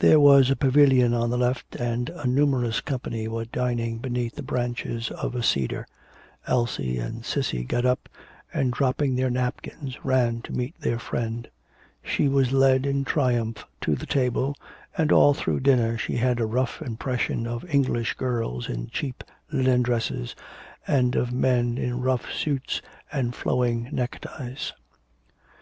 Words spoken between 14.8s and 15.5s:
and all